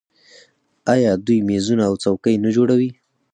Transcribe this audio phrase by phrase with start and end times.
[0.93, 2.89] آیا دوی میزونه او څوکۍ نه جوړوي؟